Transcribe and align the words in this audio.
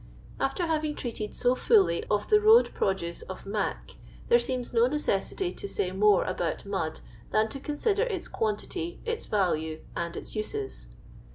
After 0.39 0.65
having 0.65 0.95
treated 0.95 1.35
so 1.35 1.53
fully 1.53 2.03
of 2.09 2.27
the 2.27 2.41
road 2.41 2.71
pro 2.73 2.91
duce 2.95 3.21
of 3.21 3.45
"mac," 3.45 3.91
there 4.29 4.39
seems 4.39 4.73
no 4.73 4.87
necessity 4.87 5.53
to 5.53 5.69
say 5.69 5.91
more 5.91 6.23
about 6.23 6.65
mud 6.65 7.01
than 7.29 7.49
to 7.49 7.59
consider 7.59 8.01
its 8.05 8.27
quantity, 8.27 8.99
its 9.05 9.27
value, 9.27 9.81
and 9.95 10.17
its 10.17 10.35
uses. 10.35 10.87